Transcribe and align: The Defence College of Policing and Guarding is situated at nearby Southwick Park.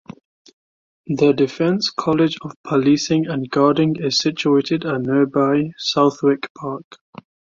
The 1.05 1.31
Defence 1.33 1.91
College 1.91 2.35
of 2.41 2.53
Policing 2.63 3.27
and 3.27 3.47
Guarding 3.47 3.97
is 4.03 4.17
situated 4.17 4.83
at 4.83 5.01
nearby 5.01 5.73
Southwick 5.77 6.49
Park. 6.57 6.97